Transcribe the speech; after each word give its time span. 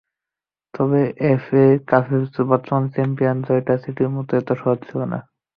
তবে 0.73 1.01
এফএ 1.31 1.65
কাপের 1.89 2.21
বর্তমান 2.51 2.83
চ্যাম্পিয়নদের 2.93 3.45
জয়টা 3.47 3.73
সিটির 3.83 4.09
মতো 4.15 4.31
এতটা 4.35 4.55
সহজ 4.61 4.79
ছিল 4.87 4.99
না। 5.11 5.19